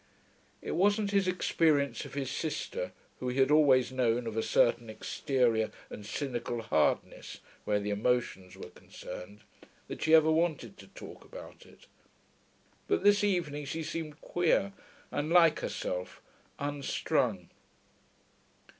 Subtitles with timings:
[0.63, 4.89] It wasn't his experience of his sister, who he had always known of a certain
[4.89, 9.41] exterior and cynical hardness where the emotions were concerned,
[9.87, 11.85] that she ever wanted to 'talk about it.'
[12.87, 14.73] But this evening she seemed queer,
[15.11, 16.19] unlike herself,
[16.57, 17.51] unstrung.